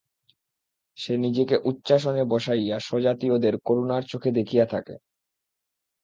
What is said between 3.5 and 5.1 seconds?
করুণার চোখে দেখিয়া থাকে।